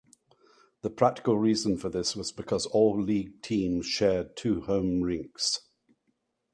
The 0.81 0.89
practical 0.89 1.37
reason 1.37 1.77
for 1.77 1.87
this 1.89 2.15
was 2.15 2.31
because 2.31 2.65
all 2.65 2.99
league 2.99 3.43
teams 3.43 3.85
shared 3.85 4.35
two 4.35 4.61
homes 4.61 5.03
rinks. 5.03 5.59